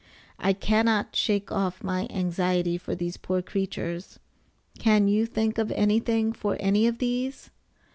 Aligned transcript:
I 0.39 0.53
cannot 0.53 1.15
shake 1.15 1.51
off 1.51 1.83
my 1.83 2.07
anxiety 2.09 2.75
for 2.79 2.95
these 2.95 3.17
poor 3.17 3.43
creatures. 3.43 4.17
Can 4.79 5.07
you 5.07 5.27
think 5.27 5.59
of 5.59 5.71
anything 5.73 6.33
for 6.33 6.57
any 6.59 6.87
of 6.87 6.97
these? 6.97 7.51